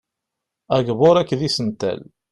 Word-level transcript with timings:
Agbur 0.75 1.15
akked 1.21 1.43
isental. 1.47 1.99